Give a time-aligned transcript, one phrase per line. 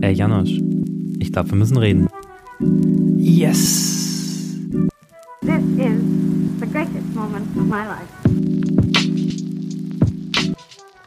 [0.00, 0.58] Ey, Janosch,
[1.18, 2.08] ich glaube, wir müssen reden.
[3.18, 4.56] Yes.
[5.42, 6.00] This is
[6.60, 8.08] the greatest moment of my life.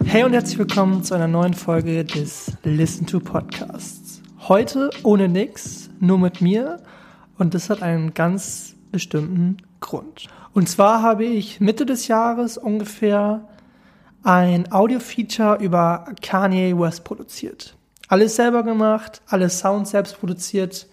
[0.05, 4.21] Hey und herzlich willkommen zu einer neuen Folge des Listen to Podcasts.
[4.47, 6.79] Heute ohne nix, nur mit mir
[7.40, 10.28] und das hat einen ganz bestimmten Grund.
[10.54, 13.47] Und zwar habe ich Mitte des Jahres ungefähr
[14.22, 17.78] ein Audio-Feature über Kanye West produziert.
[18.09, 20.88] Alles selber gemacht, alle Sounds selbst produziert,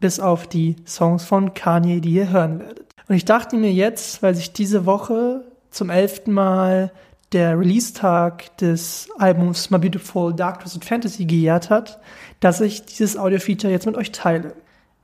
[0.00, 2.86] bis auf die Songs von Kanye, die ihr hören werdet.
[3.08, 6.90] Und ich dachte mir jetzt, weil sich diese Woche zum elften Mal
[7.32, 12.00] der Release-Tag des Albums My Beautiful Dark Twisted Fantasy gejährt hat,
[12.40, 14.54] dass ich dieses Audio-Feature jetzt mit euch teile.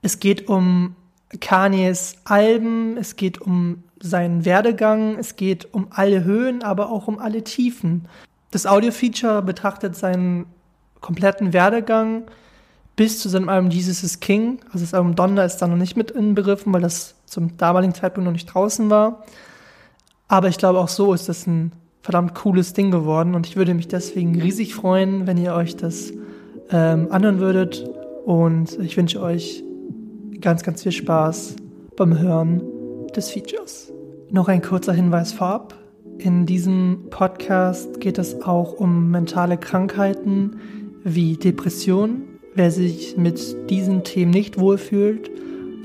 [0.03, 0.97] Es geht um
[1.41, 7.21] Kanyes Alben, es geht um seinen Werdegang, es geht um alle Höhen, aber auch um
[7.21, 8.09] alle Tiefen.
[8.51, 10.47] Das Audio-Feature betrachtet seinen
[11.07, 12.25] kompletten Werdegang
[12.97, 14.59] bis zu seinem Album Jesus is King.
[14.73, 18.25] Also das Album Donner ist da noch nicht mit inbegriffen, weil das zum damaligen Zeitpunkt
[18.25, 19.25] noch nicht draußen war.
[20.27, 21.71] Aber ich glaube, auch so ist das ein
[22.03, 26.13] verdammt cooles Ding geworden und ich würde mich deswegen riesig freuen, wenn ihr euch das
[26.71, 27.89] ähm, anhören würdet.
[28.25, 29.63] Und ich wünsche euch
[30.41, 31.55] ganz, ganz viel Spaß
[31.97, 32.63] beim Hören
[33.15, 33.93] des Features.
[34.31, 35.75] Noch ein kurzer Hinweis vorab.
[36.19, 40.57] In diesem Podcast geht es auch um mentale Krankheiten
[41.07, 42.41] wie Depressionen.
[42.55, 45.31] Wer sich mit diesen Themen nicht wohlfühlt,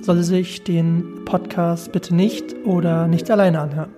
[0.02, 3.92] soll sich den Podcast bitte nicht oder nicht alleine anhören.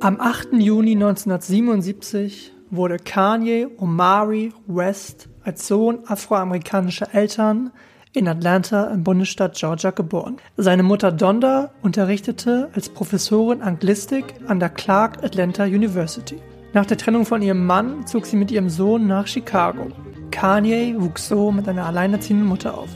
[0.00, 0.54] Am 8.
[0.54, 7.70] Juni 1977 wurde Kanye Omari West als Sohn afroamerikanischer Eltern
[8.12, 10.36] in Atlanta im Bundesstaat Georgia geboren.
[10.58, 16.36] Seine Mutter Donda unterrichtete als Professorin Anglistik an der Clark Atlanta University.
[16.74, 19.88] Nach der Trennung von ihrem Mann zog sie mit ihrem Sohn nach Chicago.
[20.30, 22.88] Kanye wuchs so mit einer alleinerziehenden Mutter auf.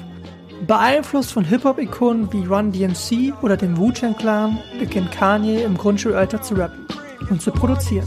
[0.66, 6.54] Beeinflusst von Hip-Hop-Ikonen wie Run DMC oder dem Wu-Tang Clan beginnt Kanye im Grundschulalter zu
[6.54, 6.86] rappen
[7.28, 8.06] und zu produzieren.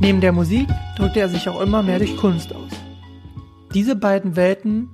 [0.00, 0.68] Neben der Musik
[0.98, 2.61] drückte er sich auch immer mehr durch Kunst aus.
[3.74, 4.90] Diese beiden Welten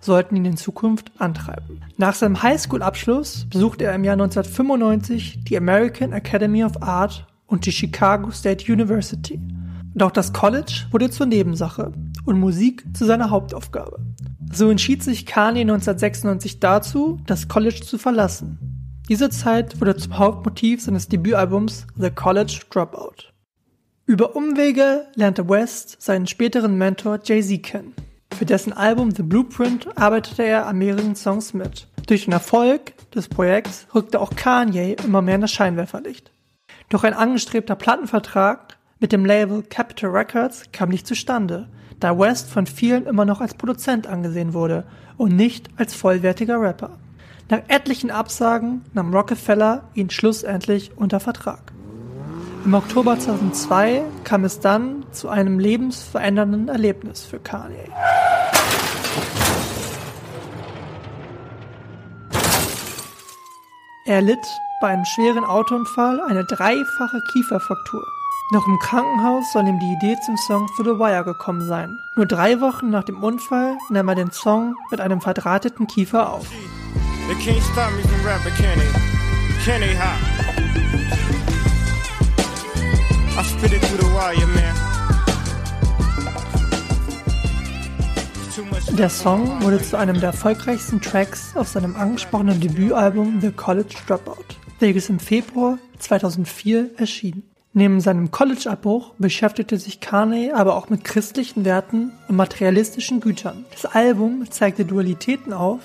[0.00, 1.80] sollten ihn in Zukunft antreiben.
[1.96, 7.72] Nach seinem Highschool-Abschluss besuchte er im Jahr 1995 die American Academy of Art und die
[7.72, 9.40] Chicago State University.
[9.94, 11.92] Doch das College wurde zur Nebensache
[12.26, 13.98] und Musik zu seiner Hauptaufgabe.
[14.52, 18.58] So entschied sich Kanye 1996 dazu, das College zu verlassen.
[19.08, 23.32] Diese Zeit wurde zum Hauptmotiv seines Debütalbums The College Dropout.
[24.06, 27.94] Über Umwege lernte West seinen späteren Mentor Jay-Z kennen.
[28.36, 31.88] Für dessen Album The Blueprint arbeitete er an mehreren Songs mit.
[32.06, 36.32] Durch den Erfolg des Projekts rückte auch Kanye immer mehr in das Scheinwerferlicht.
[36.88, 41.68] Doch ein angestrebter Plattenvertrag mit dem Label Capitol Records kam nicht zustande,
[42.00, 44.84] da West von vielen immer noch als Produzent angesehen wurde
[45.16, 46.98] und nicht als vollwertiger Rapper.
[47.48, 51.72] Nach etlichen Absagen nahm Rockefeller ihn schlussendlich unter Vertrag.
[52.64, 57.88] Im Oktober 2002 kam es dann zu einem lebensverändernden Erlebnis für Kanye.
[64.10, 64.44] Er litt
[64.80, 68.04] bei einem schweren Autounfall eine dreifache Kieferfraktur.
[68.50, 71.96] Noch im Krankenhaus soll ihm die Idee zum Song For the Wire gekommen sein.
[72.16, 76.48] Nur drei Wochen nach dem Unfall nahm er den Song mit einem verdrahteten Kiefer auf.
[88.98, 94.44] Der Song wurde zu einem der erfolgreichsten Tracks auf seinem angesprochenen Debütalbum The College Dropout,
[94.78, 97.42] welches im Februar 2004 erschien.
[97.72, 103.64] Neben seinem College-Abbruch beschäftigte sich Kanye aber auch mit christlichen Werten und materialistischen Gütern.
[103.70, 105.80] Das Album zeigte Dualitäten auf,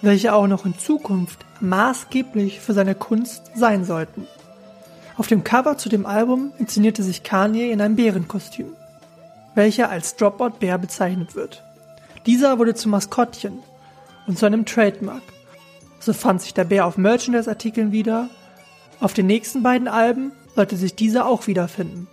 [0.00, 4.26] welche auch noch in Zukunft maßgeblich für seine Kunst sein sollten.
[5.16, 8.68] Auf dem Cover zu dem Album inszenierte sich Kanye in einem Bärenkostüm,
[9.56, 11.64] welcher als Dropout-Bär bezeichnet wird.
[12.28, 13.58] Dieser wurde zum Maskottchen
[14.26, 15.22] und zu einem Trademark.
[15.98, 18.28] So fand sich der Bär auf Merchandise-Artikeln wieder.
[19.00, 22.06] Auf den nächsten beiden Alben sollte sich dieser auch wiederfinden.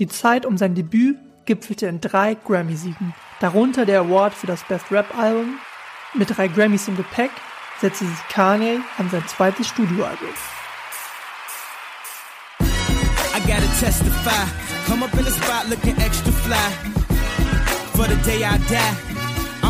[0.00, 4.90] Die Zeit um sein Debüt gipfelte in drei Grammy-Siegen, darunter der Award für das Best
[4.90, 5.54] Rap-Album.
[6.14, 7.30] Mit drei Grammys im Gepäck
[7.80, 10.28] setzte sich Kanye an sein zweites Studioalbum.
[13.46, 14.44] gotta testify.
[14.86, 16.70] Come up in the spot looking extra fly.
[17.94, 19.21] For the day I die,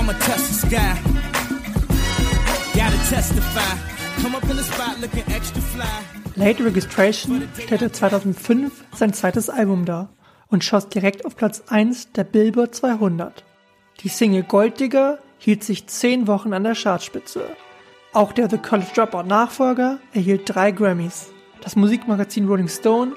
[0.03, 0.99] I'ma touch the sky.
[3.09, 3.77] testify.
[4.21, 5.85] Come up in the spot looking extra fly.
[6.35, 10.09] Late Registration stellte 2005 sein zweites Album dar
[10.49, 13.45] und schoss direkt auf Platz 1 der Billboard 200.
[14.01, 17.45] Die Single Golddigger hielt sich 10 Wochen an der Chartspitze.
[18.13, 21.31] Auch der The College Dropout Nachfolger erhielt drei Grammys.
[21.61, 23.13] Das Musikmagazin Rolling Stone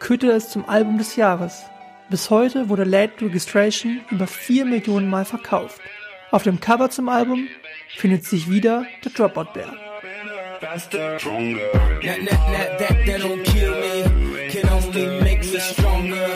[0.00, 1.62] kürte es zum Album des Jahres.
[2.10, 5.80] Bis heute wurde Late Registration über 4 Millionen Mal verkauft.
[6.30, 7.48] Auf dem Cover zum Album
[7.96, 9.74] findet sich wieder der Dropout Bär.
[10.60, 11.72] faster, stronger.
[12.02, 14.48] That, that, that, that, that don't kill me.
[14.50, 16.26] Can only make me stronger.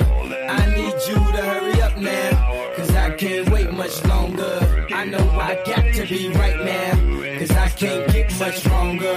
[0.49, 2.75] I need you to hurry up now.
[2.77, 4.87] Cause I can't wait much longer.
[4.91, 7.39] I know I got to be right now.
[7.39, 9.17] Cause I can't get much stronger.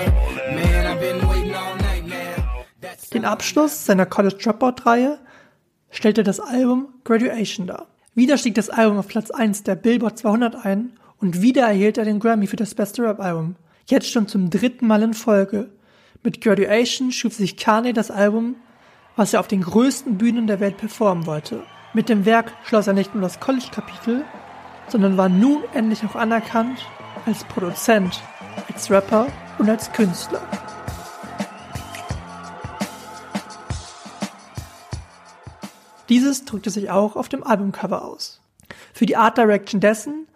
[0.52, 2.66] Man, I've been waiting all night now.
[2.82, 5.20] That's Den Abschluss seiner College Dropout-Reihe
[5.90, 7.88] stellte das Album Graduation dar.
[8.18, 12.04] Wieder stieg das Album auf Platz 1 der Billboard 200 ein und wieder erhielt er
[12.04, 13.58] den Grammy für das beste Rap-Album.
[13.86, 15.70] Jetzt schon zum dritten Mal in Folge.
[16.24, 18.56] Mit Graduation schuf sich Kanye das Album,
[19.16, 21.62] was er auf den größten Bühnen der Welt performen wollte.
[21.94, 24.26] Mit dem Werk schloss er nicht nur das College-Kapitel,
[24.88, 26.80] sondern war nun endlich auch anerkannt
[27.28, 28.20] als Produzent,
[28.68, 29.28] als Rapper
[29.60, 30.42] und als Künstler.
[36.10, 38.42] Dieses drückte sich auch auf dem Albumcover aus.
[38.94, 40.28] Für die Art Direction dessen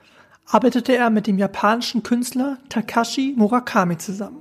[0.50, 4.40] arbeitete er mit dem japanischen Künstler Takashi Murakami zusammen.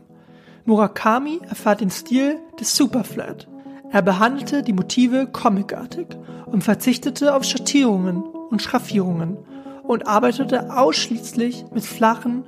[0.65, 3.49] Murakami erfahrt den Stil des Superflat.
[3.91, 6.06] Er behandelte die Motive comicartig
[6.47, 9.38] und verzichtete auf Schattierungen und Schraffierungen
[9.85, 12.44] und arbeitete ausschließlich mit flachen,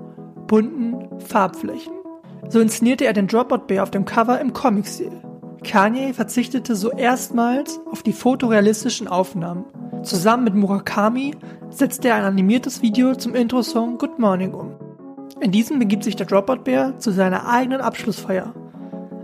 [0.46, 1.92] bunten Farbflächen.
[2.48, 5.21] So inszenierte er den Dropout Bear auf dem Cover im Comic-Stil.
[5.62, 9.64] Kanye verzichtete so erstmals auf die fotorealistischen Aufnahmen.
[10.02, 11.34] Zusammen mit Murakami
[11.70, 14.74] setzte er ein animiertes Video zum Intro-Song Good Morning um.
[15.40, 18.54] In diesem begibt sich der Dropout Bär zu seiner eigenen Abschlussfeier.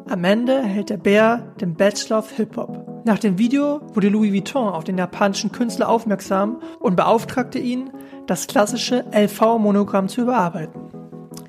[0.09, 3.05] Am Ende erhält der Bär den Bachelor of Hip-Hop.
[3.05, 7.91] Nach dem Video wurde Louis Vuitton auf den japanischen Künstler aufmerksam und beauftragte ihn,
[8.27, 10.81] das klassische LV-Monogramm zu überarbeiten.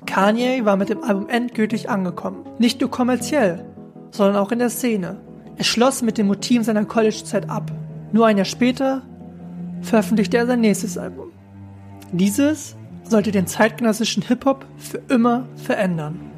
[0.06, 2.44] Kanye war mit dem Album endgültig angekommen.
[2.58, 3.64] Nicht nur kommerziell,
[4.10, 5.16] sondern auch in der Szene.
[5.56, 7.70] Er schloss mit den Motiven seiner College-Zeit ab.
[8.12, 9.02] Nur ein Jahr später
[9.82, 11.32] veröffentlichte er sein nächstes Album.
[12.12, 16.29] Dieses sollte den zeitgenössischen Hip-Hop für immer verändern.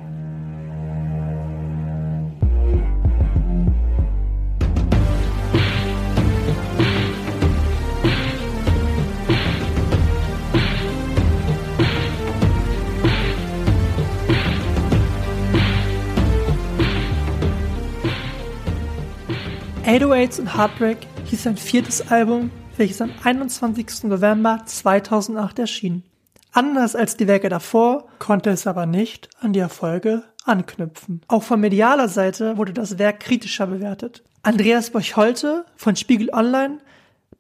[19.85, 24.05] «808s und Heartbreak» hieß sein viertes Album, welches am 21.
[24.05, 26.05] November 2008 erschien.
[26.53, 31.23] Anders als die Werke davor konnte es aber nicht an die Erfolge anknüpfen.
[31.27, 34.23] Auch von medialer Seite wurde das Werk kritischer bewertet.
[34.43, 36.79] Andreas Borch-Holte von Spiegel Online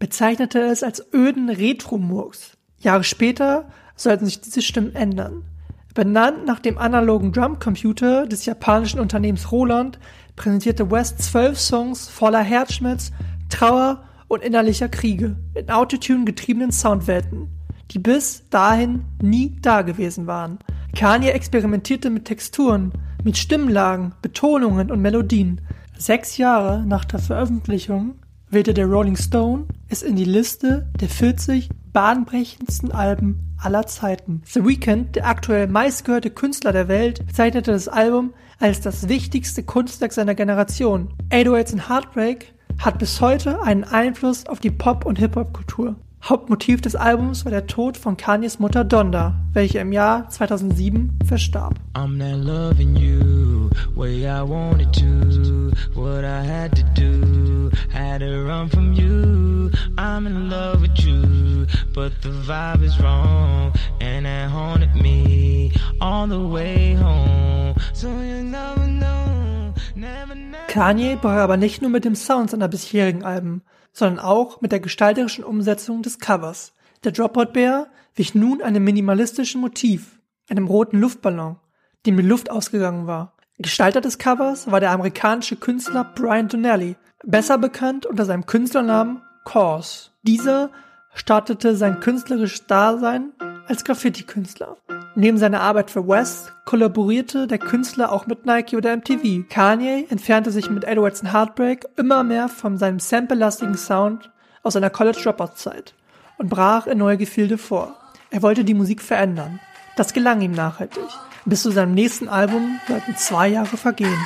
[0.01, 2.57] bezeichnete es als öden Retro-Murks.
[2.79, 5.45] Jahre später sollten sich diese Stimmen ändern.
[5.95, 9.99] Benannt nach dem analogen Drumcomputer des japanischen Unternehmens Roland
[10.37, 13.13] präsentierte West zwölf Songs voller Herzschmerz,
[13.51, 17.51] Trauer und innerlicher Kriege in Autotune getriebenen Soundwelten,
[17.91, 20.59] die bis dahin nie dagewesen waren.
[20.97, 25.61] Kanye experimentierte mit Texturen, mit Stimmlagen, Betonungen und Melodien.
[25.99, 28.15] Sechs Jahre nach der Veröffentlichung
[28.53, 34.43] wählte der Rolling Stone es in die Liste der 40 bahnbrechendsten Alben aller Zeiten.
[34.47, 40.13] The Weeknd, der aktuell meistgehörte Künstler der Welt, bezeichnete das Album als das wichtigste Kunstwerk
[40.13, 41.15] seiner Generation.
[41.31, 45.97] 808s and Heartbreak hat bis heute einen Einfluss auf die Pop- und Hip-Hop-Kultur.
[46.25, 51.81] Hauptmotiv des Albums war der Tod von Kanyes Mutter Donda, welche im Jahr 2007 verstarb.
[67.95, 69.42] So you never know.
[70.69, 74.81] Kanye brach aber nicht nur mit dem Sound seiner bisherigen Alben, sondern auch mit der
[74.81, 76.73] gestalterischen Umsetzung des Covers.
[77.05, 80.19] Der Dropout Bear wich nun einem minimalistischen Motiv,
[80.49, 81.57] einem roten Luftballon,
[82.07, 83.35] dem die Luft ausgegangen war.
[83.59, 90.11] Gestalter des Covers war der amerikanische Künstler Brian Donnelly, besser bekannt unter seinem Künstlernamen Cause.
[90.23, 90.71] Dieser
[91.15, 93.33] startete sein künstlerisches Dasein
[93.69, 94.77] als Graffiti-Künstler.
[95.15, 99.49] Neben seiner Arbeit für West kollaborierte der Künstler auch mit Nike oder MTV.
[99.49, 104.31] Kanye entfernte sich mit 808s and Heartbreak immer mehr von seinem sample-lastigen Sound
[104.63, 105.95] aus seiner College-Dropout-Zeit
[106.39, 107.97] und brach in neue Gefilde vor.
[108.31, 109.61] Er wollte die Musik verändern.
[109.97, 111.05] Das gelang ihm nachhaltig.
[111.45, 114.19] Bis zu seinem nächsten Album sollten zwei Jahre vergehen.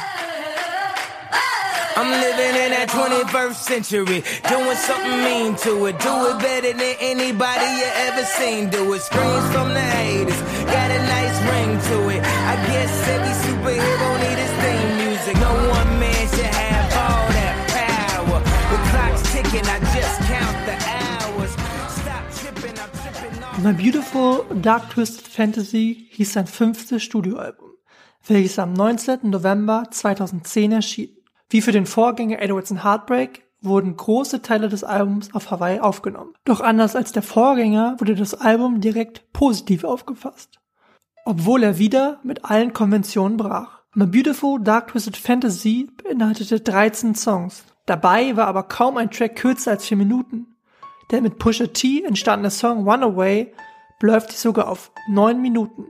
[1.97, 4.21] I'm living in that 21st century,
[4.53, 5.97] doing something mean to it.
[5.99, 8.69] Do it better than anybody you ever seen.
[8.69, 9.01] Do it.
[9.01, 10.37] Screams from the haters,
[10.69, 12.21] got a nice ring to it.
[12.21, 15.35] I guess every superhero need his theme music.
[15.41, 18.41] No one man should have all that power.
[18.45, 21.53] The clock's ticking, I just count the hours.
[21.97, 23.65] Stop tripping, I'm tripping off.
[23.65, 27.73] My Beautiful Dark Twisted Fantasy hieß sein fünftes Studioalbum,
[28.29, 29.31] welches am 19.
[29.31, 31.16] November 2010 erschien.
[31.49, 36.35] Wie für den Vorgänger Edwards and Heartbreak wurden große Teile des Albums auf Hawaii aufgenommen.
[36.45, 40.59] Doch anders als der Vorgänger wurde das Album direkt positiv aufgefasst.
[41.25, 43.83] Obwohl er wieder mit allen Konventionen brach.
[43.95, 47.65] My Beautiful Dark Twisted Fantasy beinhaltete 13 Songs.
[47.87, 50.57] Dabei war aber kaum ein Track kürzer als 4 Minuten.
[51.11, 53.53] Der mit Pusha T entstandene Song Runaway
[54.01, 55.87] beläuft sich sogar auf 9 Minuten.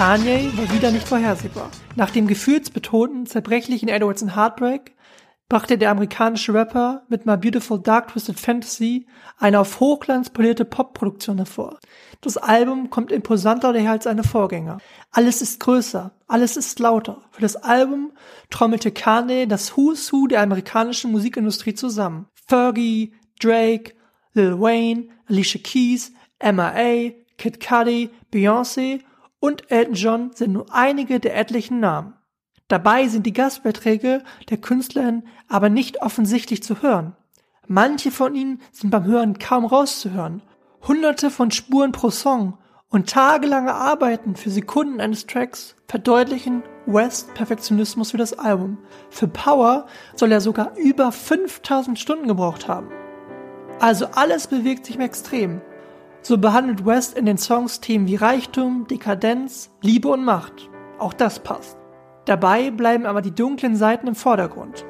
[0.00, 1.70] Kanye war wieder nicht vorhersehbar.
[1.94, 4.96] Nach dem gefühlsbetonten, zerbrechlichen Edwards and Heartbreak
[5.50, 11.36] brachte der amerikanische Rapper mit My Beautiful Dark Twisted Fantasy eine auf Hochglanz polierte Popproduktion
[11.36, 11.78] hervor.
[12.22, 14.78] Das Album kommt imposanter daher als seine Vorgänger.
[15.10, 17.20] Alles ist größer, alles ist lauter.
[17.30, 18.12] Für das Album
[18.48, 22.26] trommelte Kanye das Who's Who der amerikanischen Musikindustrie zusammen.
[22.48, 23.92] Fergie, Drake,
[24.32, 29.00] Lil Wayne, Alicia Keys, M.I.A., Kid Cudi, Beyoncé
[29.40, 32.14] und Elton John sind nur einige der etlichen Namen.
[32.68, 37.16] Dabei sind die Gastbeiträge der Künstlerin aber nicht offensichtlich zu hören.
[37.66, 40.42] Manche von ihnen sind beim Hören kaum rauszuhören.
[40.86, 48.12] Hunderte von Spuren pro Song und tagelange Arbeiten für Sekunden eines Tracks verdeutlichen West Perfektionismus
[48.12, 48.78] für das Album.
[49.10, 52.88] Für Power soll er sogar über 5000 Stunden gebraucht haben.
[53.80, 55.60] Also alles bewegt sich im Extrem.
[56.22, 60.68] So behandelt West in den Songs Themen wie Reichtum, Dekadenz, Liebe und Macht.
[60.98, 61.78] Auch das passt.
[62.26, 64.84] Dabei bleiben aber die dunklen Seiten im Vordergrund.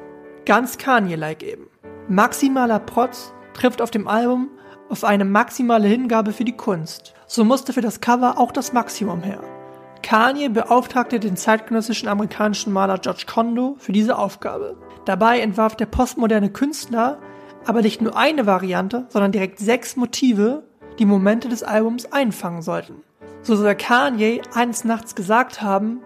[0.45, 1.67] Ganz Kanye-like eben.
[2.09, 4.49] Maximaler Protz trifft auf dem Album
[4.89, 7.13] auf eine maximale Hingabe für die Kunst.
[7.27, 9.39] So musste für das Cover auch das Maximum her.
[10.03, 14.75] Kanye beauftragte den zeitgenössischen amerikanischen Maler George Kondo für diese Aufgabe.
[15.05, 17.19] Dabei entwarf der postmoderne Künstler
[17.65, 20.63] aber nicht nur eine Variante, sondern direkt sechs Motive,
[20.99, 23.03] die Momente des Albums einfangen sollten.
[23.41, 26.01] So soll Kanye eines Nachts gesagt haben,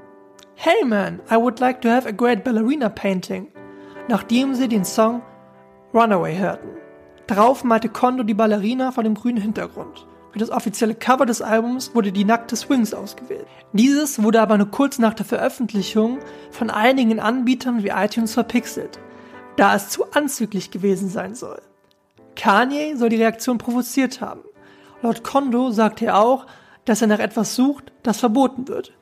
[0.56, 3.48] Hey man, I would like to have a great ballerina painting,
[4.08, 5.22] nachdem sie den Song
[5.94, 6.70] Runaway hörten.
[7.27, 10.06] Darauf malte Kondo die Ballerina vor dem grünen Hintergrund.
[10.32, 13.48] Für das offizielle Cover des Albums wurde die nackte Swings ausgewählt.
[13.74, 16.20] Dieses wurde aber nur kurz nach der Veröffentlichung
[16.51, 19.00] von einigen Anbietern wie iTunes verpixelt,
[19.56, 21.62] da es zu anzüglich gewesen sein soll.
[22.36, 24.42] Kanye soll die Reaktion provoziert haben.
[25.02, 26.46] Laut Kondo sagte er auch,
[26.86, 28.94] dass er nach etwas sucht, das verboten wird.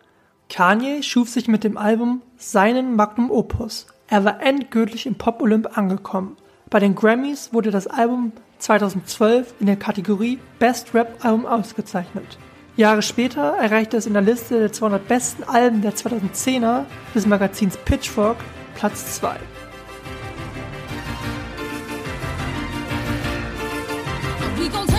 [0.50, 3.88] Kanye schuf sich mit dem Album seinen Magnum Opus.
[4.08, 6.38] Er war endgültig im Pop-Olymp angekommen.
[6.70, 12.38] Bei den Grammys wurde das Album 2012 in der Kategorie Best Rap Album ausgezeichnet.
[12.76, 17.78] Jahre später erreichte es in der Liste der 200 besten Alben der 2010er des Magazins
[17.78, 18.38] Pitchfork
[18.76, 19.36] Platz 2.
[24.58, 24.93] We gon'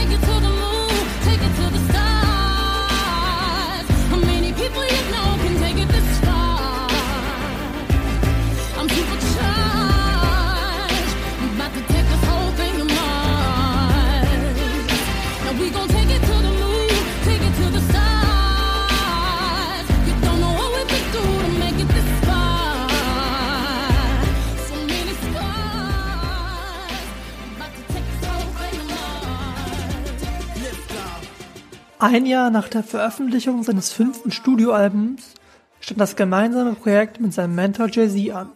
[32.07, 35.33] Ein Jahr nach der Veröffentlichung seines fünften Studioalbums
[35.81, 38.53] stand das gemeinsame Projekt mit seinem Mentor Jay-Z an.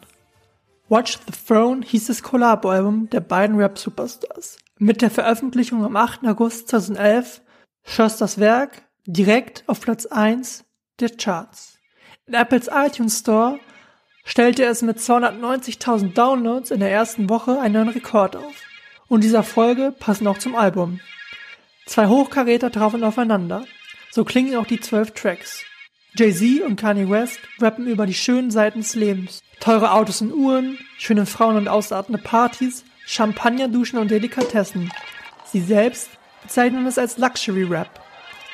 [0.91, 4.59] Watch the Throne hieß das Collabo-Album der beiden Rap-Superstars.
[4.79, 6.27] Mit der Veröffentlichung am 8.
[6.27, 7.41] August 2011
[7.87, 10.67] schoss das Werk direkt auf Platz 1
[11.01, 11.79] der Charts.
[12.27, 13.59] In Apples iTunes Store
[14.25, 18.63] stellte es mit 290.000 Downloads in der ersten Woche einen neuen Rekord auf.
[19.09, 21.01] Und dieser Folge passen auch zum Album.
[21.89, 23.65] Zwei Hochkaräter trafen aufeinander.
[24.11, 25.65] So klingen auch die zwölf Tracks.
[26.17, 29.41] Jay-Z und Kanye West rappen über die schönen Seiten des Lebens.
[29.59, 34.93] Teure Autos und Uhren, schöne Frauen und ausartende Partys, Champagnerduschen und Delikatessen.
[35.47, 36.11] Sie selbst
[36.43, 37.89] bezeichnen es als Luxury Rap.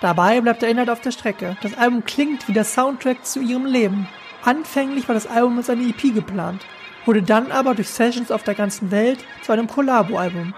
[0.01, 1.57] Dabei bleibt der Inhalt auf der Strecke.
[1.61, 4.07] Das Album klingt wie der Soundtrack zu ihrem Leben.
[4.45, 6.65] Anfänglich war das Album als eine EP geplant,
[7.05, 10.55] wurde dann aber durch Sessions auf der ganzen Welt zu einem Collabo-Album.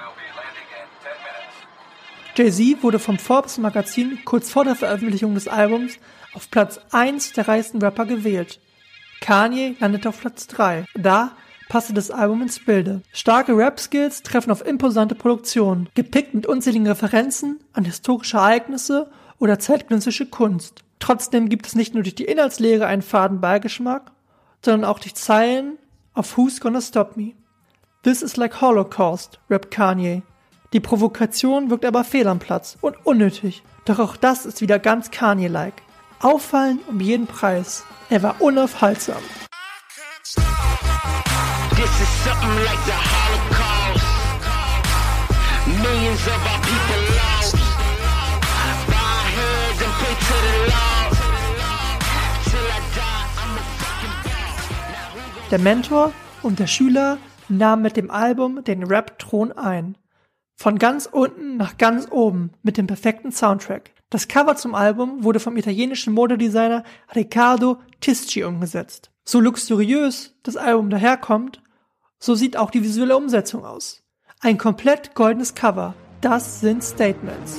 [2.37, 5.95] Jay-Z wurde vom Forbes Magazin kurz vor der Veröffentlichung des Albums
[6.35, 8.61] auf Platz 1 der reichsten Rapper gewählt.
[9.23, 10.85] Kanye landete auf Platz 3.
[10.95, 11.33] Da
[11.71, 13.01] passte das Album ins Bilde.
[13.11, 20.27] Starke Rap-Skills treffen auf imposante Produktionen, gepickt mit unzähligen Referenzen an historische Ereignisse oder zeitgenössische
[20.27, 20.85] Kunst.
[20.99, 24.13] Trotzdem gibt es nicht nur durch die Inhaltslehre einen faden Beigeschmack,
[24.63, 25.79] sondern auch durch Zeilen
[26.13, 27.33] auf Who's Gonna Stop Me.
[28.03, 30.23] This is like Holocaust, rappt Kanye.
[30.73, 33.63] Die Provokation wirkt aber fehl am Platz und unnötig.
[33.85, 35.83] Doch auch das ist wieder ganz Kanye-like.
[36.21, 37.85] Auffallen um jeden Preis.
[38.11, 39.23] Er war unaufhaltsam.
[55.51, 57.19] Der Mentor und der Schüler
[57.49, 59.97] nahmen mit dem Album den Rap-Thron ein.
[60.57, 63.93] Von ganz unten nach ganz oben mit dem perfekten Soundtrack.
[64.09, 66.83] Das Cover zum Album wurde vom italienischen Modedesigner
[67.15, 69.11] Riccardo Tisci umgesetzt.
[69.25, 71.63] So luxuriös das Album daherkommt,
[72.19, 74.03] so sieht auch die visuelle Umsetzung aus.
[74.41, 75.95] Ein komplett goldenes Cover.
[76.23, 77.59] Das sind Statements.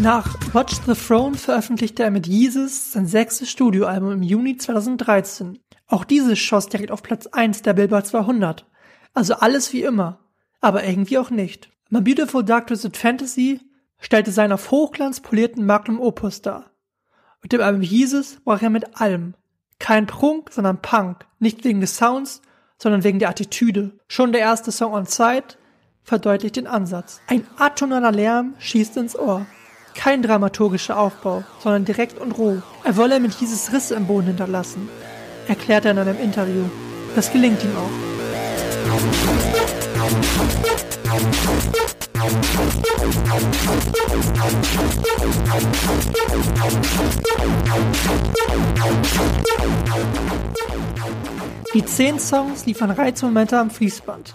[0.00, 5.58] Nach Watch the Throne veröffentlichte er mit Yeezus sein sechstes Studioalbum im Juni 2013.
[5.88, 8.66] Auch dieses schoss direkt auf Platz 1 der Billboard 200.
[9.12, 10.20] Also alles wie immer,
[10.62, 11.68] aber irgendwie auch nicht.
[11.90, 13.60] My Beautiful Dark Twisted Fantasy
[13.98, 16.70] stellte seinen auf Hochglanz polierten Magnum Opus dar.
[17.42, 19.34] Mit dem Album Yeezus brach er mit allem.
[19.78, 21.26] Kein Prunk, sondern Punk.
[21.40, 22.40] Nicht wegen des Sounds,
[22.78, 23.98] sondern wegen der Attitüde.
[24.08, 25.58] Schon der erste Song On Site
[26.04, 27.20] verdeutlicht den Ansatz.
[27.26, 29.44] Ein atonaler Lärm schießt ins Ohr.
[30.02, 32.62] Kein dramaturgischer Aufbau, sondern direkt und roh.
[32.84, 34.88] Er wolle mit dieses Risse im Boden hinterlassen,
[35.46, 36.64] erklärt er in einem Interview.
[37.14, 37.90] Das gelingt ihm auch.
[51.74, 54.34] Die zehn Songs liefern Reizmomente am Fließband.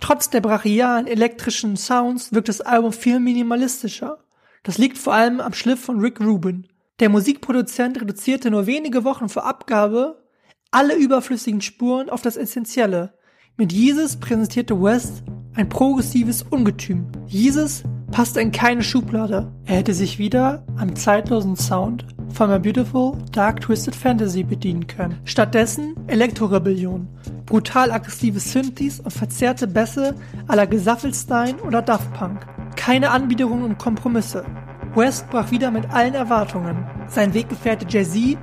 [0.00, 4.18] Trotz der brachialen elektrischen Sounds wirkt das Album viel minimalistischer.
[4.62, 6.66] Das liegt vor allem am Schliff von Rick Rubin.
[7.00, 10.22] Der Musikproduzent reduzierte nur wenige Wochen vor Abgabe
[10.70, 13.14] alle überflüssigen Spuren auf das Essentielle.
[13.56, 15.22] Mit Jesus präsentierte West
[15.54, 17.06] ein progressives Ungetüm.
[17.26, 19.50] Jesus passte in keine Schublade.
[19.64, 25.18] Er hätte sich wieder am zeitlosen Sound von My Beautiful Dark Twisted Fantasy bedienen können.
[25.24, 27.08] Stattdessen Elektrorebellion,
[27.46, 30.14] brutal aggressive Synthes und verzerrte Bässe
[30.46, 32.46] à la Gesaffelstein oder Daft Punk.
[32.80, 34.42] Keine Anbiederungen und Kompromisse.
[34.94, 36.86] West brach wieder mit allen Erwartungen.
[37.08, 38.38] Sein Weggefährte Jay-Z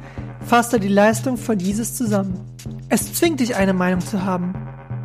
[0.45, 2.39] fasste die Leistung von Jesus zusammen.
[2.88, 4.54] Es zwingt dich, eine Meinung zu haben.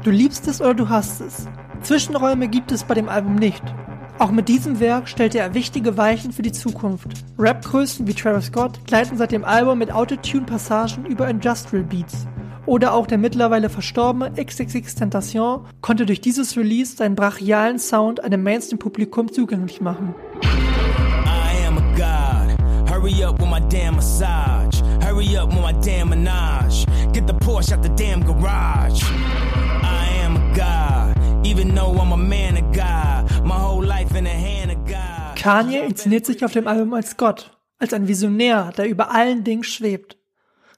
[0.05, 1.49] Du liebst es oder du hasst es.
[1.81, 3.63] Zwischenräume gibt es bei dem Album nicht.
[4.19, 7.09] Auch mit diesem Werk stellte er wichtige Weichen für die Zukunft.
[7.39, 12.27] Rapgrößen wie Travis Scott gleiten seit dem Album mit Autotune-Passagen über Industrial Beats.
[12.67, 18.43] Oder auch der mittlerweile verstorbene XXX Tentation konnte durch dieses Release seinen brachialen Sound einem
[18.43, 20.15] Mainstream-Publikum zugänglich machen.
[20.45, 22.89] I am a god.
[22.89, 24.81] Hurry up with my damn massage.
[25.03, 26.87] Hurry up with my damn menage.
[27.13, 29.03] Get the Porsche out the damn garage.
[29.83, 31.47] I am a god.
[31.47, 33.45] Even though I'm a man of God.
[33.45, 35.37] My whole life in the hand of God.
[35.37, 39.65] Kanye inszeniert sich auf dem Album als Gott, als ein Visionär, der über allen Dingen
[39.65, 40.22] schwebt.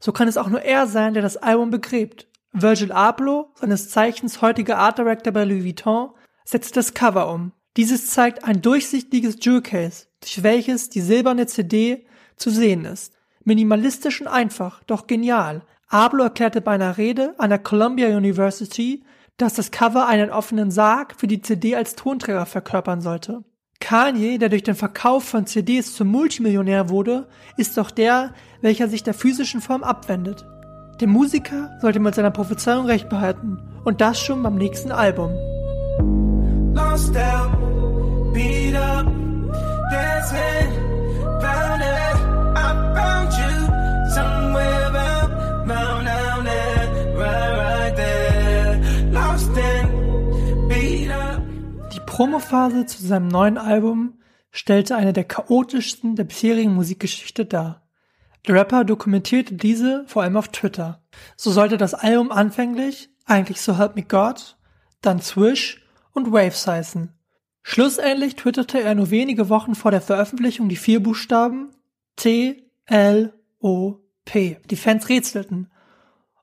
[0.04, 2.28] So kann es auch nur er sein, der das Album begräbt.
[2.52, 6.10] Virgil Abloh, seines Zeichens heutiger Art Director bei Louis Vuitton,
[6.44, 7.52] setzt das Cover um.
[7.78, 12.04] Dieses zeigt ein durchsichtiges Jewelcase, durch welches die silberne CD
[12.36, 13.14] zu sehen ist.
[13.44, 15.62] Minimalistisch und einfach, doch genial.
[15.88, 19.04] Abloh erklärte bei einer Rede an der Columbia University,
[19.38, 23.42] dass das Cover einen offenen Sarg für die CD als Tonträger verkörpern sollte.
[23.80, 29.02] Kanye, der durch den Verkauf von CDs zum Multimillionär wurde, ist doch der, welcher sich
[29.02, 30.46] der physischen Form abwendet.
[31.00, 33.58] Der Musiker sollte mit seiner Prophezeiung recht behalten.
[33.84, 35.32] Und das schon beim nächsten Album.
[36.74, 39.06] Lost out, beat up,
[39.90, 40.84] dancing.
[42.56, 47.73] I found you somewhere round, round, round there, right, right
[52.14, 54.20] Promophase zu seinem neuen Album
[54.52, 57.88] stellte eine der chaotischsten der bisherigen Musikgeschichte dar.
[58.46, 61.02] Der Rapper dokumentierte diese vor allem auf Twitter.
[61.36, 64.56] So sollte das Album anfänglich eigentlich So Help Me God,
[65.02, 67.12] dann Swish und Waves heißen.
[67.64, 71.72] Schlussendlich twitterte er nur wenige Wochen vor der Veröffentlichung die vier Buchstaben
[72.14, 74.58] T, L, O, P.
[74.70, 75.68] Die Fans rätselten.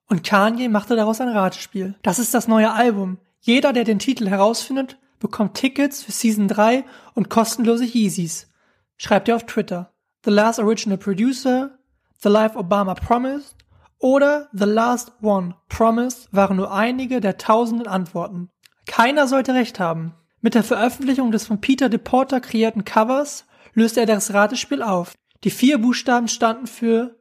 [0.10, 1.96] Und Kanye machte daraus ein Ratespiel.
[2.02, 3.20] Das ist das neue Album.
[3.40, 8.50] Jeder, der den Titel herausfindet, bekommt Tickets für Season 3 und kostenlose Yeezys.
[8.98, 9.94] Schreibt er auf Twitter.
[10.26, 11.80] The Last Original Producer,
[12.22, 13.56] The Life Obama Promised
[13.98, 18.50] oder The Last One Promised waren nur einige der tausenden Antworten.
[18.86, 20.14] Keiner sollte recht haben.
[20.42, 25.14] Mit der Veröffentlichung des von Peter DePorter kreierten Covers löste er das Ratespiel auf.
[25.44, 27.16] Die vier Buchstaben standen für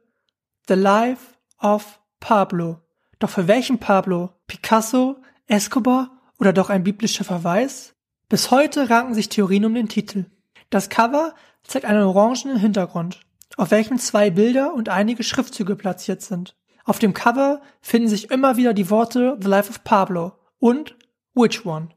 [0.67, 2.81] The Life of Pablo.
[3.19, 4.31] Doch für welchen Pablo?
[4.47, 7.93] Picasso, Escobar oder doch ein biblischer Verweis?
[8.27, 10.25] Bis heute ranken sich Theorien um den Titel.
[10.71, 13.19] Das Cover zeigt einen orangenen Hintergrund,
[13.57, 16.57] auf welchem zwei Bilder und einige Schriftzüge platziert sind.
[16.83, 20.95] Auf dem Cover finden sich immer wieder die Worte The Life of Pablo und
[21.35, 21.89] Which One.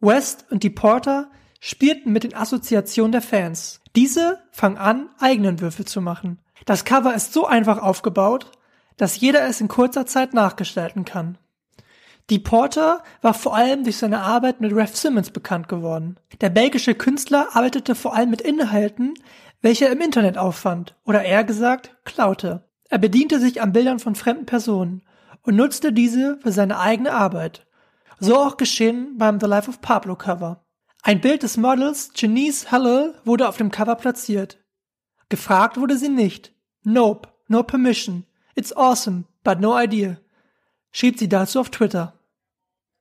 [0.00, 3.80] West und Deporter spielten mit den Assoziationen der Fans.
[3.94, 6.40] Diese fangen an, eigenen Würfel zu machen.
[6.66, 8.50] Das Cover ist so einfach aufgebaut,
[8.96, 11.38] dass jeder es in kurzer Zeit nachgestalten kann.
[12.30, 16.18] Deporter war vor allem durch seine Arbeit mit Ralph Simmons bekannt geworden.
[16.40, 19.14] Der belgische Künstler arbeitete vor allem mit Inhalten,
[19.60, 22.64] welche er im Internet auffand oder eher gesagt klaute.
[22.88, 25.02] Er bediente sich an Bildern von fremden Personen
[25.42, 27.66] und nutzte diese für seine eigene Arbeit.
[28.20, 30.64] So auch geschehen beim The Life of Pablo Cover.
[31.02, 34.58] Ein Bild des Models Janice Hallel wurde auf dem Cover platziert.
[35.28, 36.54] Gefragt wurde sie nicht.
[36.84, 38.24] Nope, no permission.
[38.54, 40.16] It's awesome, but no idea.
[40.96, 42.12] Schrieb sie dazu auf Twitter.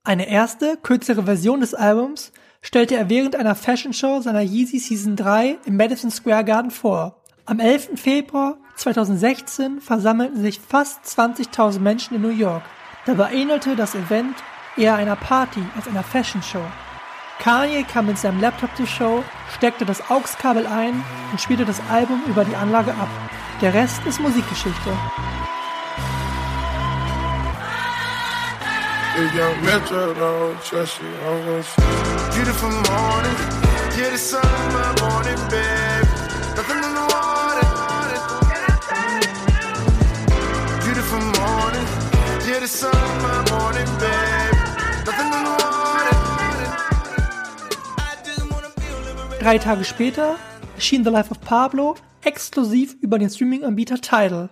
[0.03, 2.31] Eine erste, kürzere Version des Albums
[2.63, 7.21] stellte er während einer Fashion Show seiner Yeezy Season 3 im Madison Square Garden vor.
[7.45, 7.91] Am 11.
[8.01, 12.63] Februar 2016 versammelten sich fast 20.000 Menschen in New York.
[13.05, 14.37] Dabei ähnelte das Event
[14.75, 16.65] eher einer Party als einer Fashion Show.
[17.37, 19.23] Kanye kam mit seinem Laptop zur Show,
[19.55, 23.09] steckte das AUX-Kabel ein und spielte das Album über die Anlage ab.
[23.61, 24.97] Der Rest ist Musikgeschichte.
[29.15, 31.83] If young Metro don't trust you, I'm gonna say
[32.33, 33.37] Beautiful morning,
[33.95, 36.07] yeah, the sun in my morning, babe
[36.57, 37.67] Nothing in the water
[40.83, 41.87] Beautiful morning,
[42.47, 44.55] yeah, the sun in my morning, babe
[45.05, 46.17] Nothing in the water
[49.39, 50.37] Drei Tage später
[50.75, 54.49] erschien The Life of Pablo exklusiv über den Streaming-Anbieter Tidal.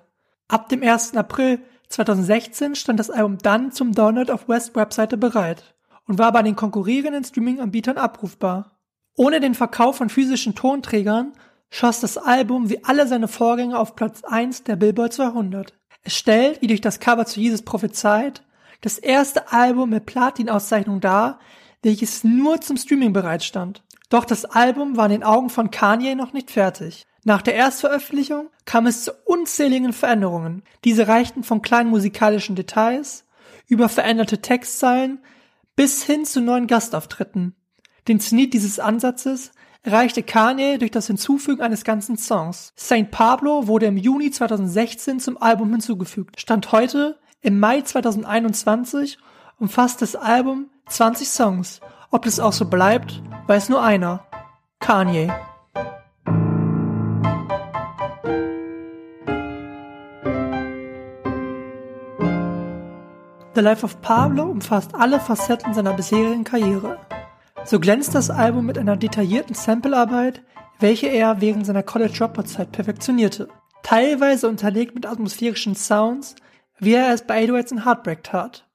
[0.47, 1.15] Ab dem 1.
[1.15, 1.59] April
[1.91, 5.75] 2016 stand das Album dann zum Download auf West Webseite bereit
[6.07, 8.79] und war bei den konkurrierenden Streaming-Anbietern abrufbar.
[9.15, 11.33] Ohne den Verkauf von physischen Tonträgern
[11.69, 15.73] schoss das Album wie alle seine Vorgänger auf Platz 1 der Billboard 200.
[16.03, 18.43] Es stellt, wie durch das Cover zu Jesus prophezeit,
[18.81, 21.39] das erste Album mit Platin-Auszeichnung dar,
[21.83, 23.83] welches nur zum Streaming bereitstand.
[24.09, 27.05] Doch das Album war in den Augen von Kanye noch nicht fertig.
[27.23, 30.63] Nach der Erstveröffentlichung kam es zu unzähligen Veränderungen.
[30.83, 33.25] Diese reichten von kleinen musikalischen Details
[33.67, 35.19] über veränderte Textzeilen
[35.75, 37.55] bis hin zu neuen Gastauftritten.
[38.07, 39.51] Den Zenit dieses Ansatzes
[39.83, 42.73] erreichte Kanye durch das Hinzufügen eines ganzen Songs.
[42.77, 43.11] St.
[43.11, 46.39] Pablo wurde im Juni 2016 zum Album hinzugefügt.
[46.39, 49.17] Stand heute, im Mai 2021,
[49.59, 51.79] umfasst das Album 20 Songs.
[52.11, 54.25] Ob das auch so bleibt, weiß nur einer.
[54.79, 55.31] Kanye.
[63.53, 66.97] The Life of Pablo umfasst alle Facetten seiner bisherigen Karriere.
[67.65, 70.41] So glänzt das Album mit einer detaillierten Samplearbeit,
[70.79, 73.49] welche er während seiner College Dropout Zeit perfektionierte.
[73.83, 76.35] Teilweise unterlegt mit atmosphärischen Sounds,
[76.79, 78.65] wie er es bei 808s und Heartbreak tat.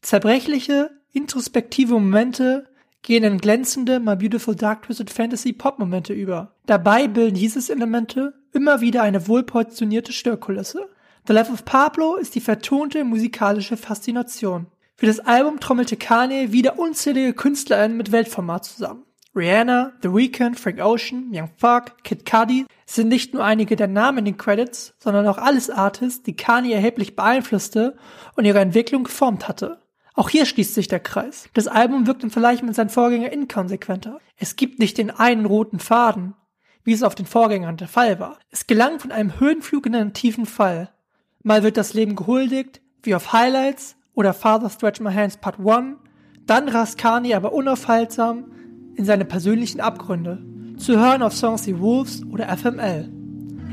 [0.00, 2.68] Zerbrechliche, introspektive Momente
[3.02, 6.54] gehen in glänzende My Beautiful Dark Twisted Fantasy Pop Momente über.
[6.66, 10.88] Dabei bilden dieses Elemente immer wieder eine wohlpositionierte Störkulisse.
[11.30, 14.66] The Life of Pablo ist die vertonte musikalische Faszination.
[14.96, 19.04] Für das Album trommelte Kanye wieder unzählige KünstlerInnen mit Weltformat zusammen.
[19.36, 24.18] Rihanna, The Weeknd, Frank Ocean, Young Thug, Kid Cudi sind nicht nur einige der Namen
[24.18, 27.96] in den Credits, sondern auch alles Artists, die Kanye erheblich beeinflusste
[28.34, 29.78] und ihre Entwicklung geformt hatte.
[30.14, 31.48] Auch hier schließt sich der Kreis.
[31.54, 34.18] Das Album wirkt im Vergleich mit seinen Vorgängern inkonsequenter.
[34.36, 36.34] Es gibt nicht den einen roten Faden,
[36.82, 38.40] wie es auf den Vorgängern der Fall war.
[38.50, 40.90] Es gelang von einem Höhenflug in einen tiefen Fall.
[41.42, 45.96] Mal wird das Leben gehuldigt, wie auf Highlights oder Father Stretch My Hands Part 1,
[46.44, 48.44] dann rast Kanye aber unaufhaltsam
[48.94, 50.42] in seine persönlichen Abgründe.
[50.76, 53.10] zu hören auf Songs wie Wolves oder FML.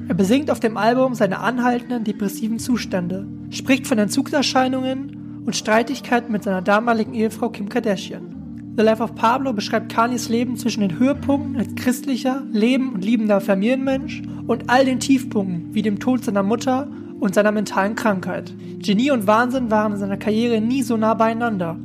[0.08, 6.44] Er besingt auf dem Album seine anhaltenden depressiven Zustände, spricht von Entzugserscheinungen und Streitigkeiten mit
[6.44, 8.74] seiner damaligen Ehefrau Kim Kardashian.
[8.78, 13.42] The Life of Pablo beschreibt Kanyes Leben zwischen den Höhepunkten als christlicher, leben und liebender
[13.42, 16.88] Familienmensch und all den Tiefpunkten wie dem Tod seiner Mutter
[17.20, 18.54] und seiner mentalen Krankheit.
[18.80, 21.78] Genie und Wahnsinn waren in seiner Karriere nie so nah beieinander.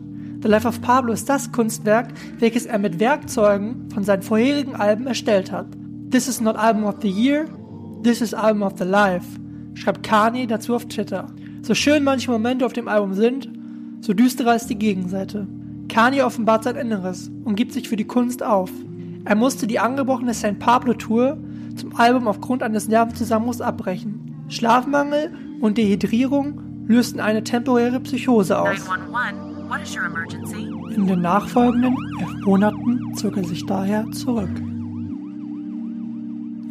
[0.42, 5.06] The Life of Pablo ist das Kunstwerk, welches er mit Werkzeugen von seinen vorherigen Alben
[5.06, 5.66] erstellt hat.
[6.10, 7.46] This is not Album of the Year,
[8.02, 9.26] this is Album of the Life,
[9.74, 11.28] schreibt Kanye dazu auf Twitter.
[11.62, 13.48] So schön manche Momente auf dem Album sind,
[14.00, 15.46] so düsterer ist die Gegenseite.
[15.88, 18.70] Kanye offenbart sein Inneres und gibt sich für die Kunst auf.
[19.24, 20.58] Er musste die angebrochene St.
[20.58, 21.38] Pablo Tour
[21.76, 24.31] zum Album aufgrund eines Nervenzusammenbruchs abbrechen.
[24.52, 28.86] Schlafmangel und Dehydrierung lösten eine temporäre Psychose aus.
[28.86, 30.94] 911, what is your emergency?
[30.94, 34.50] In den nachfolgenden elf Monaten zog er sich daher zurück.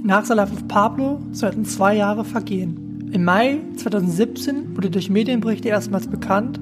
[0.03, 3.09] Nach Life of Pablo sollten zwei Jahre vergehen.
[3.11, 6.59] Im Mai 2017 wurde durch Medienberichte erstmals bekannt,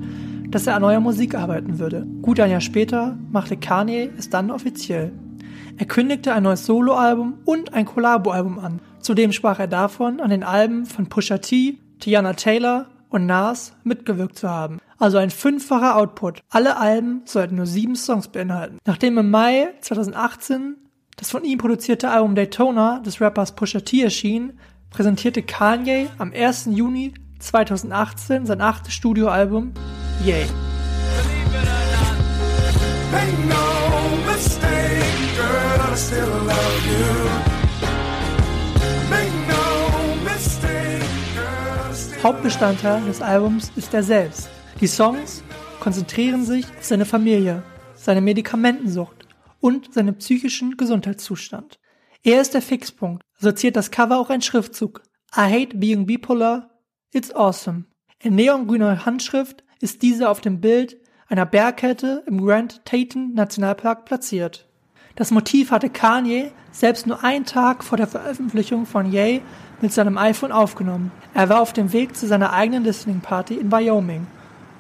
[0.50, 2.08] dass er an neuer Musik arbeiten würde.
[2.22, 5.12] Gut ein Jahr später machte Kanye es dann offiziell.
[5.78, 8.80] Er kündigte ein neues Soloalbum und ein Collabo-Album an.
[9.10, 14.38] Zudem sprach er davon, an den Alben von Pusha T, Tiana Taylor und Nas mitgewirkt
[14.38, 14.78] zu haben.
[15.00, 16.42] Also ein fünffacher Output.
[16.52, 18.78] Alle Alben sollten nur sieben Songs beinhalten.
[18.86, 20.76] Nachdem im Mai 2018
[21.16, 24.60] das von ihm produzierte Album Daytona des Rappers Pusha T erschien,
[24.92, 26.70] präsentierte Kanye am 1.
[26.70, 29.74] Juni 2018 sein achtes Studioalbum
[30.24, 30.46] Yay.
[33.12, 37.49] Make no mistake, girl, I still love you.
[42.22, 44.50] Hauptbestandteil des Albums ist er selbst.
[44.82, 45.42] Die Songs
[45.80, 47.64] konzentrieren sich auf seine Familie,
[47.96, 49.26] seine Medikamentensucht
[49.62, 51.80] und seinen psychischen Gesundheitszustand.
[52.22, 55.02] Er ist der Fixpunkt, so ziert das Cover auch ein Schriftzug.
[55.34, 56.70] I hate being bipolar,
[57.14, 57.86] it's awesome.
[58.22, 60.98] In neongrüner Handschrift ist diese auf dem Bild
[61.30, 64.68] einer Bergkette im Grand Teton Nationalpark platziert.
[65.16, 69.42] Das Motiv hatte Kanye selbst nur einen Tag vor der Veröffentlichung von Ye
[69.82, 71.12] mit seinem iPhone aufgenommen.
[71.34, 74.28] Er war auf dem Weg zu seiner eigenen Listening Party in Wyoming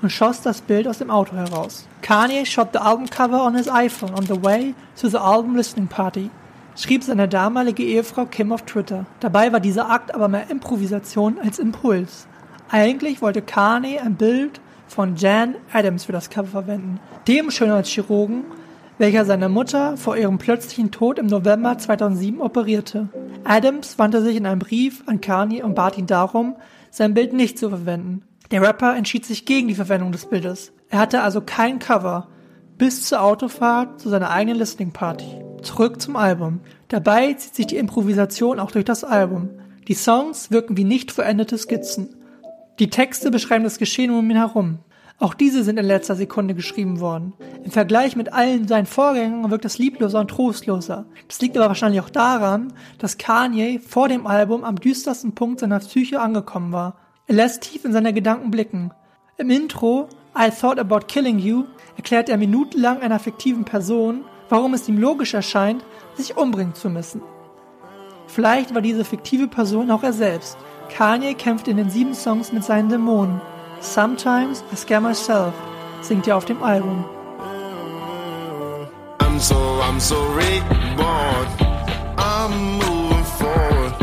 [0.01, 1.87] und schoss das Bild aus dem Auto heraus.
[2.01, 5.87] Kanye shot the album cover on his iPhone on the way to the album listening
[5.87, 6.29] party,
[6.75, 9.05] schrieb seine damalige Ehefrau Kim auf Twitter.
[9.19, 12.27] Dabei war dieser Akt aber mehr Improvisation als Impuls.
[12.69, 18.43] Eigentlich wollte Kanye ein Bild von Jan Adams für das Cover verwenden, dem Schönheitschirurgen,
[18.99, 23.07] welcher seine Mutter vor ihrem plötzlichen Tod im November 2007 operierte.
[23.45, 26.57] Adams wandte sich in einem Brief an Kanye und bat ihn darum,
[26.91, 28.23] sein Bild nicht zu verwenden.
[28.51, 30.73] Der Rapper entschied sich gegen die Verwendung des Bildes.
[30.89, 32.27] Er hatte also kein Cover
[32.77, 35.27] bis zur Autofahrt zu seiner eigenen Listening Party.
[35.61, 36.59] Zurück zum Album.
[36.89, 39.49] Dabei zieht sich die Improvisation auch durch das Album.
[39.87, 42.15] Die Songs wirken wie nicht vollendete Skizzen.
[42.79, 44.79] Die Texte beschreiben das Geschehen um ihn herum.
[45.21, 47.33] Auch diese sind in letzter Sekunde geschrieben worden.
[47.65, 51.07] Im Vergleich mit allen seinen Vorgängern wirkt es liebloser und trostloser.
[51.27, 55.79] Das liegt aber wahrscheinlich auch daran, dass Kanye vor dem Album am düstersten Punkt seiner
[55.79, 56.95] Psyche angekommen war.
[57.27, 58.91] Er lässt tief in seine Gedanken blicken.
[59.37, 61.65] Im Intro I Thought About Killing You
[61.97, 65.83] erklärt er minutenlang einer fiktiven Person, warum es ihm logisch erscheint,
[66.15, 67.21] sich umbringen zu müssen.
[68.27, 70.57] Vielleicht war diese fiktive Person auch er selbst.
[70.89, 73.41] Kanye kämpft in den sieben Songs mit seinen Dämonen.
[73.81, 75.53] Sometimes I Scare Myself
[76.01, 77.05] singt er auf dem Album.
[79.19, 81.47] I'm so, I'm so reborn.
[82.17, 83.93] I'm moving forward.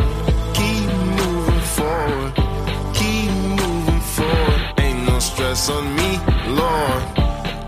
[0.55, 2.35] Keep moving forward.
[2.95, 4.81] Keep moving forward.
[4.81, 7.03] Ain't no stress on me, Lord.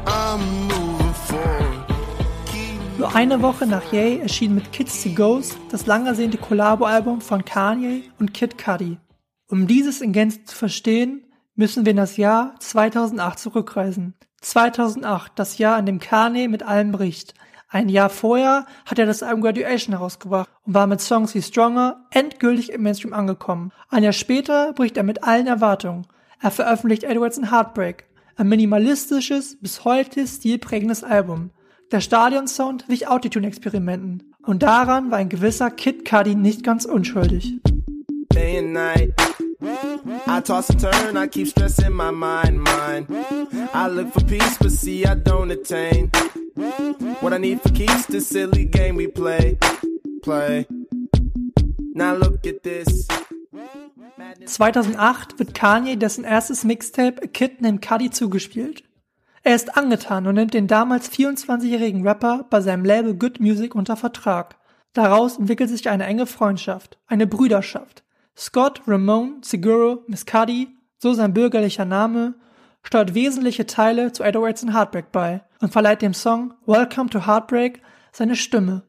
[0.07, 1.85] I'm moving forward.
[2.47, 7.21] Keep Nur eine Woche nach Ye erschien mit Kids to Ghost das lang ersehnte Collabo-Album
[7.21, 8.97] von Kanye und Kid Cudi.
[9.51, 11.23] Um dieses in Gänze zu verstehen,
[11.59, 14.15] müssen wir in das Jahr 2008 zurückreisen.
[14.41, 17.35] 2008, das Jahr, in dem Kanye mit allem bricht.
[17.69, 22.07] Ein Jahr vorher hat er das Album Graduation herausgebracht und war mit Songs wie Stronger
[22.11, 23.73] endgültig im Mainstream angekommen.
[23.91, 26.07] Ein Jahr später bricht er mit allen Erwartungen.
[26.41, 31.51] Er veröffentlicht Edwards and Heartbreak, ein minimalistisches, bis heute stilprägendes Album.
[31.91, 34.33] Der Stadionsound wich Autotune-Experimenten.
[34.47, 37.61] Und daran war ein gewisser Kid Cudi nicht ganz unschuldig.
[38.33, 39.13] day and night.
[39.61, 43.07] I toss and turn, I keep stressing my mind, mind.
[43.75, 46.11] I look for peace, but see, I don't attain.
[47.21, 49.59] What I need for keeps the silly game we play,
[50.23, 50.67] play.
[51.95, 53.09] Now look at this.
[54.47, 58.85] 2008 wird Kanye dessen erstes Mixtape A Kid Named Cudi zugespielt.
[59.43, 63.97] Er ist angetan und nimmt den damals 24-jährigen Rapper bei seinem Label Good Music unter
[63.97, 64.57] Vertrag.
[64.93, 68.05] Daraus entwickelt sich eine enge Freundschaft, eine Brüderschaft.
[68.39, 72.37] Scott Ramon Seguro Miscadi, so sein bürgerlicher Name,
[72.85, 77.83] steuert wesentliche Teile zu 808s and Heartbreak bei und verleiht dem Song Welcome to Heartbreak
[78.13, 78.85] seine Stimme.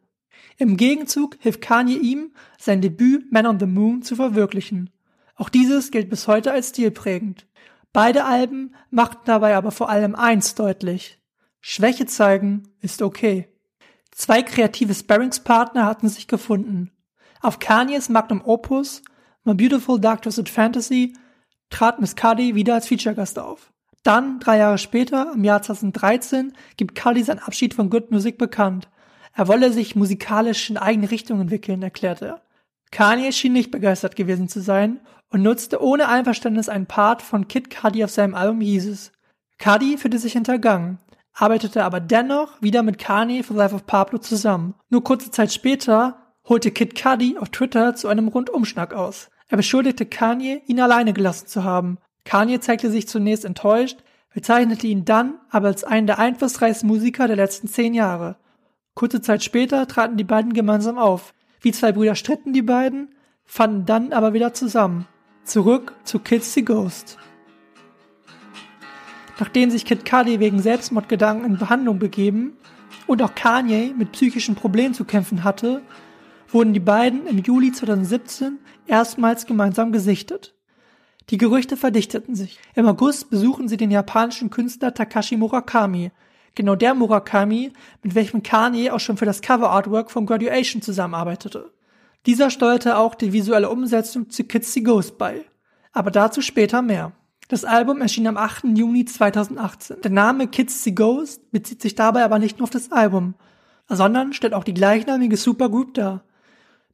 [0.57, 4.91] Im Gegenzug hilft Kanye ihm, sein Debüt Man on the Moon zu verwirklichen.
[5.35, 7.47] Auch dieses gilt bis heute als stilprägend.
[7.91, 11.19] Beide Alben machten dabei aber vor allem eins deutlich.
[11.59, 13.49] Schwäche zeigen ist okay.
[14.11, 16.91] Zwei kreative Sparringspartner hatten sich gefunden.
[17.41, 19.01] Auf Kanyes Magnum Opus
[19.45, 21.13] My Beautiful Dark Twisted Fantasy
[21.69, 23.71] trat Miss Cuddy wieder als Feature-Gast auf.
[24.03, 28.89] Dann, drei Jahre später, im Jahr 2013, gibt Cuddy seinen Abschied von Good Music bekannt.
[29.33, 32.41] Er wolle sich musikalisch in eigene Richtung entwickeln, erklärte er.
[32.91, 34.99] Kanye schien nicht begeistert gewesen zu sein
[35.29, 39.11] und nutzte ohne Einverständnis einen Part von Kid Cudi auf seinem Album Jesus.
[39.63, 40.97] Cudi fühlte sich hintergangen,
[41.33, 44.73] arbeitete aber dennoch wieder mit Kanye für Life of Pablo zusammen.
[44.89, 49.29] Nur kurze Zeit später holte Kid Cudi auf Twitter zu einem Rundumschlag aus.
[49.47, 51.99] Er beschuldigte Kanye, ihn alleine gelassen zu haben.
[52.25, 53.99] Kanye zeigte sich zunächst enttäuscht,
[54.33, 58.37] bezeichnete ihn dann aber als einen der einflussreichsten Musiker der letzten zehn Jahre.
[58.95, 61.33] Kurze Zeit später traten die beiden gemeinsam auf.
[61.61, 63.13] Wie zwei Brüder stritten die beiden,
[63.45, 65.07] fanden dann aber wieder zusammen.
[65.43, 67.17] Zurück zu Kids the Ghost.
[69.39, 72.57] Nachdem sich Kid Cudi wegen Selbstmordgedanken in Behandlung begeben
[73.07, 75.81] und auch Kanye mit psychischen Problemen zu kämpfen hatte,
[76.51, 80.55] wurden die beiden im Juli 2017 erstmals gemeinsam gesichtet.
[81.29, 82.59] Die Gerüchte verdichteten sich.
[82.73, 86.11] Im August besuchen sie den japanischen Künstler Takashi Murakami,
[86.55, 91.71] genau der Murakami, mit welchem Kanye auch schon für das Cover Artwork von Graduation zusammenarbeitete.
[92.25, 95.45] Dieser steuerte auch die visuelle Umsetzung zu Kids the Ghost bei.
[95.93, 97.13] Aber dazu später mehr.
[97.47, 98.65] Das Album erschien am 8.
[98.75, 100.01] Juni 2018.
[100.01, 103.35] Der Name Kids the Ghost bezieht sich dabei aber nicht nur auf das Album,
[103.87, 106.23] sondern stellt auch die gleichnamige Supergroup dar,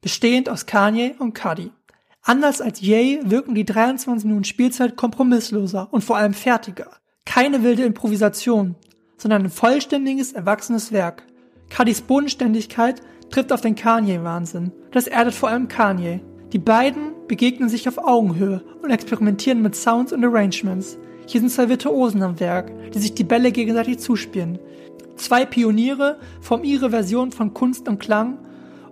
[0.00, 1.70] bestehend aus Kanye und Cudi.
[2.22, 6.90] Anders als Ye wirken die 23 Minuten Spielzeit kompromissloser und vor allem fertiger.
[7.24, 8.74] Keine wilde Improvisation,
[9.16, 11.24] sondern ein vollständiges, erwachsenes Werk.
[11.74, 14.72] Cudis Bodenständigkeit trifft auf den Kanye-Wahnsinn.
[14.90, 16.20] Das erdet vor allem Kanye.
[16.52, 20.98] Die beiden begegnen sich auf Augenhöhe und experimentieren mit Sounds und Arrangements.
[21.26, 24.58] Hier sind zwei Virtuosen am Werk, die sich die Bälle gegenseitig zuspielen.
[25.16, 28.38] Zwei Pioniere formen ihre Version von Kunst und Klang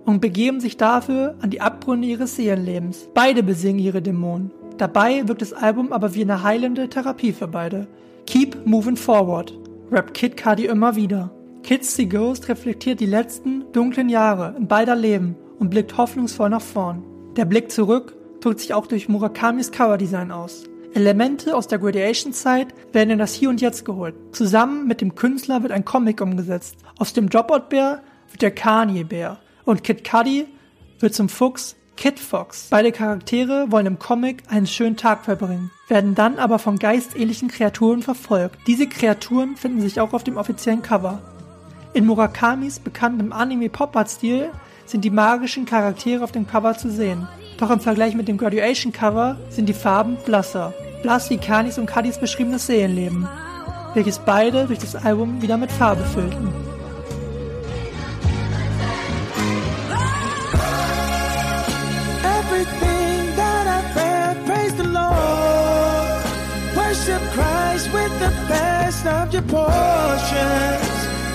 [0.05, 3.09] und begeben sich dafür an die Abgründe ihres Seelenlebens.
[3.15, 4.51] Beide besingen ihre Dämonen.
[4.79, 7.87] Dabei wirkt das Album aber wie eine heilende Therapie für beide.
[8.27, 9.57] Keep moving forward,
[9.91, 11.31] rappt Kid Cudi immer wieder.
[11.63, 16.61] Kids the Ghost reflektiert die letzten dunklen Jahre in beider Leben und blickt hoffnungsvoll nach
[16.61, 17.03] vorn.
[17.37, 20.65] Der Blick zurück drückt sich auch durch Murakamis Coverdesign aus.
[20.95, 24.15] Elemente aus der Gradiation-Zeit werden in das Hier und Jetzt geholt.
[24.33, 26.77] Zusammen mit dem Künstler wird ein Comic umgesetzt.
[26.99, 29.39] Aus dem Dropout-Bär wird der Kanye-Bär.
[29.65, 30.47] Und Kid Cudi
[31.01, 32.69] wird zum Fuchs Kid Fox.
[32.71, 38.03] Beide Charaktere wollen im Comic einen schönen Tag verbringen, werden dann aber von geistähnlichen Kreaturen
[38.03, 38.59] verfolgt.
[38.67, 41.23] Diese Kreaturen finden sich auch auf dem offiziellen Cover.
[41.93, 44.51] In Murakamis bekanntem Anime-Pop-Art-Stil
[44.87, 47.29] sind die magischen Charaktere auf dem Cover zu sehen.
[47.59, 50.75] Doch im Vergleich mit dem Graduation-Cover sind die Farben blasser.
[51.03, 53.29] Blass wie Kanis und Kadis beschriebenes Seelenleben,
[53.95, 56.74] welches beide durch das Album wieder mit Farbe füllten.
[68.49, 70.91] Best of your portions.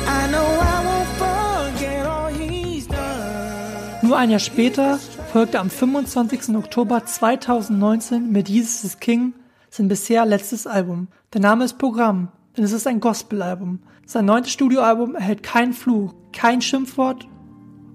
[0.07, 3.99] I know I won't forget all he's done.
[4.01, 4.99] Nur ein Jahr später
[5.31, 6.55] folgte am 25.
[6.55, 9.33] Oktober 2019 mit Jesus is King
[9.69, 11.07] sein bisher letztes Album.
[11.33, 13.79] Der Name ist Programm, denn es ist ein Gospel-Album.
[14.05, 17.27] Sein neuntes Studioalbum erhält keinen Fluch, kein Schimpfwort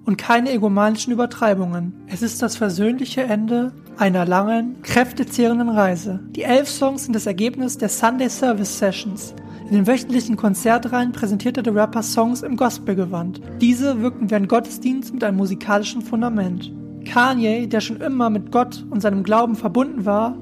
[0.05, 1.93] und keine egomanischen Übertreibungen.
[2.07, 6.19] Es ist das versöhnliche Ende einer langen, kräftezehrenden Reise.
[6.31, 9.33] Die elf Songs sind das Ergebnis der Sunday Service Sessions.
[9.67, 13.41] In den wöchentlichen Konzertreihen präsentierte der Rapper Songs im Gospelgewand.
[13.61, 16.71] Diese wirkten wie ein Gottesdienst mit einem musikalischen Fundament.
[17.05, 20.37] Kanye, der schon immer mit Gott und seinem Glauben verbunden war,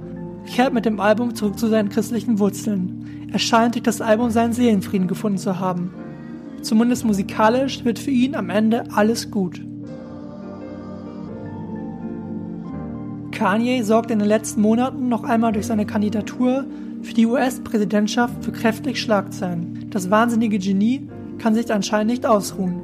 [0.45, 3.29] kehrt mit dem Album zurück zu seinen christlichen Wurzeln.
[3.31, 5.93] Er scheint durch das Album seinen Seelenfrieden gefunden zu haben.
[6.63, 9.61] Zumindest musikalisch wird für ihn am Ende alles gut.
[13.31, 16.65] Kanye sorgt in den letzten Monaten noch einmal durch seine Kandidatur
[17.01, 19.87] für die US-Präsidentschaft für kräftig Schlagzeilen.
[19.89, 22.81] Das wahnsinnige Genie kann sich anscheinend nicht ausruhen.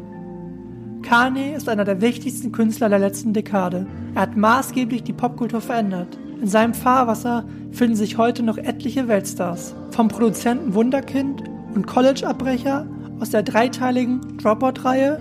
[1.02, 3.88] Kanye ist einer der wichtigsten Künstler der letzten Dekade.
[4.16, 6.20] Er hat maßgeblich die Popkultur verändert.
[6.42, 9.76] In seinem Fahrwasser finden sich heute noch etliche Weltstars.
[9.92, 12.86] Vom Produzenten Wunderkind und College-Abbrecher
[13.20, 15.20] aus der dreiteiligen Dropout-Reihe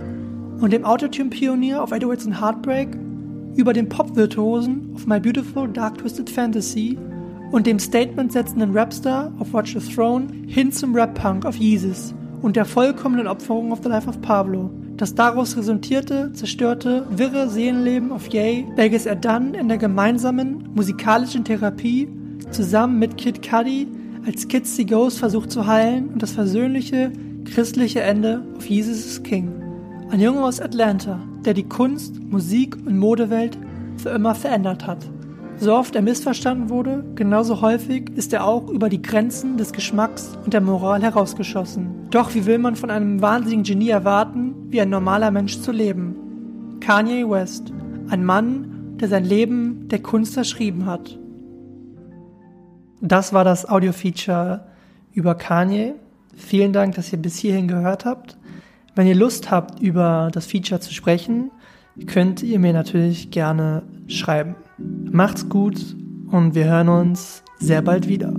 [0.61, 2.89] und dem Autotune-Pionier auf 808s and Heartbreak
[3.57, 6.99] über den Pop-Virtuosen auf My Beautiful Dark Twisted Fantasy
[7.51, 12.65] und dem Statement-setzenden Rapstar auf Watch the Throne hin zum Rap-Punk auf Yeezus und der
[12.65, 14.71] vollkommenen Opferung auf The Life of Pablo.
[14.97, 21.45] Das daraus resultierte, zerstörte, wirre Seelenleben auf Ye, welches er dann in der gemeinsamen musikalischen
[21.45, 22.09] Therapie
[22.51, 23.89] zusammen mit Kid Cudi
[24.27, 27.13] als Kids See Ghost versucht zu heilen und das versöhnliche,
[27.51, 29.53] christliche Ende auf Jesus is King.
[30.11, 33.59] Ein Junge aus Atlanta, der die Kunst, Musik und Modewelt
[33.97, 35.09] für immer verändert hat.
[35.61, 40.39] So oft er missverstanden wurde, genauso häufig ist er auch über die Grenzen des Geschmacks
[40.45, 42.07] und der Moral herausgeschossen.
[42.11, 46.79] Doch wie will man von einem wahnsinnigen Genie erwarten, wie ein normaler Mensch zu leben?
[46.81, 47.73] Kanye West,
[48.09, 51.19] ein Mann, der sein Leben der Kunst verschrieben hat.
[53.01, 54.67] Das war das Audio-Feature
[55.13, 55.95] über Kanye.
[56.39, 58.39] Vielen Dank, dass ihr bis hierhin gehört habt.
[58.95, 61.51] Wenn ihr Lust habt, über das Feature zu sprechen,
[62.07, 64.55] könnt ihr mir natürlich gerne schreiben.
[64.79, 65.97] Macht's gut
[66.31, 68.33] und wir hören uns sehr bald wieder.